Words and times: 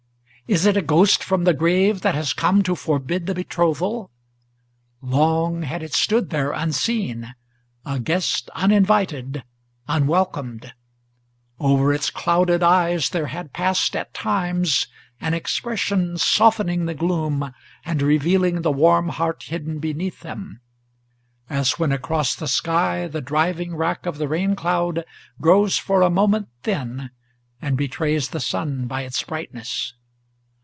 Is 0.53 0.65
it 0.65 0.75
a 0.75 0.81
ghost 0.81 1.23
from 1.23 1.45
the 1.45 1.53
grave, 1.53 2.01
that 2.01 2.13
has 2.13 2.33
come 2.33 2.61
to 2.63 2.75
forbid 2.75 3.25
the 3.25 3.33
betrothal? 3.33 4.11
Long 5.01 5.61
had 5.61 5.81
it 5.81 5.93
stood 5.93 6.29
there 6.29 6.51
unseen, 6.51 7.33
a 7.85 7.99
guest 8.01 8.49
uninvited, 8.53 9.45
unwelcomed; 9.87 10.73
Over 11.57 11.93
its 11.93 12.09
clouded 12.09 12.63
eyes 12.63 13.11
there 13.11 13.27
had 13.27 13.53
passed 13.53 13.95
at 13.95 14.13
times 14.13 14.87
an 15.21 15.33
expression 15.33 16.17
Softening 16.17 16.85
the 16.85 16.95
gloom 16.95 17.53
and 17.85 18.01
revealing 18.01 18.61
the 18.61 18.73
warm 18.73 19.07
heart 19.07 19.43
hidden 19.43 19.79
beneath 19.79 20.19
them, 20.19 20.59
As 21.49 21.79
when 21.79 21.93
across 21.93 22.35
the 22.35 22.49
sky 22.49 23.07
the 23.07 23.21
driving 23.21 23.73
rack 23.73 24.05
of 24.05 24.17
the 24.17 24.27
rain 24.27 24.57
cloud 24.57 25.05
Grows 25.39 25.77
for 25.77 26.01
a 26.01 26.09
moment 26.09 26.49
thin, 26.63 27.09
and 27.61 27.77
betrays 27.77 28.31
the 28.31 28.41
sun 28.41 28.85
by 28.87 29.03
its 29.03 29.23
brightness. 29.23 29.93